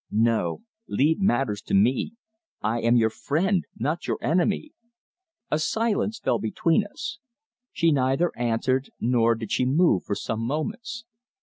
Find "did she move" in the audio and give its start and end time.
9.35-10.03